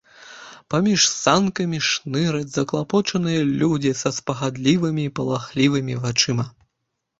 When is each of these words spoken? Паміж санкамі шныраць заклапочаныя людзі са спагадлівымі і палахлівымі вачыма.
Паміж 0.73 1.01
санкамі 1.09 1.79
шныраць 1.89 2.55
заклапочаныя 2.55 3.45
людзі 3.61 3.93
са 4.01 4.09
спагадлівымі 4.21 5.07
і 5.11 5.15
палахлівымі 5.21 6.01
вачыма. 6.03 6.45